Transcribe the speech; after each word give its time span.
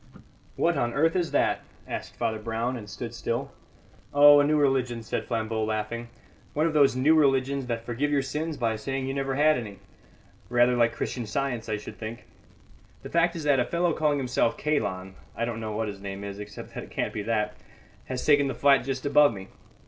"What 0.55 0.77
on 0.79 0.95
earth 0.95 1.15
is 1.15 1.29
that?" 1.29 1.61
asked 1.87 2.15
Father 2.15 2.39
Brown, 2.39 2.75
and 2.75 2.89
stood 2.89 3.13
still. 3.13 3.51
"Oh, 4.11 4.39
a 4.39 4.43
new 4.43 4.57
religion," 4.57 5.03
said 5.03 5.25
Flambeau, 5.25 5.63
laughing; 5.63 6.07
"one 6.55 6.65
of 6.65 6.73
those 6.73 6.95
new 6.95 7.13
religions 7.13 7.67
that 7.67 7.85
forgive 7.85 8.09
your 8.09 8.23
sins 8.23 8.57
by 8.57 8.77
saying 8.77 9.05
you 9.07 9.13
never 9.13 9.35
had 9.35 9.59
any. 9.59 9.77
Rather 10.49 10.75
like 10.75 10.95
Christian 10.95 11.27
Science, 11.27 11.69
I 11.69 11.77
should 11.77 11.99
think. 11.99 12.25
The 13.03 13.09
fact 13.11 13.35
is 13.35 13.43
that 13.43 13.59
a 13.59 13.65
fellow 13.65 13.93
calling 13.93 14.17
himself 14.17 14.57
Kalon 14.57 15.13
(I 15.35 15.45
don't 15.45 15.59
know 15.61 15.73
what 15.77 15.87
his 15.87 16.01
name 16.01 16.23
is, 16.23 16.39
except 16.39 16.73
that 16.73 16.83
it 16.85 16.89
can't 16.89 17.13
be 17.13 17.21
that) 17.21 17.55
has 18.05 18.25
taken 18.25 18.47
the 18.47 18.55
flat 18.55 18.83
just 18.83 19.05
above 19.05 19.31
me. 19.35 19.49